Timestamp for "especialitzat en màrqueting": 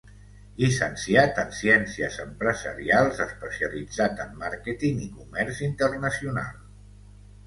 3.25-5.03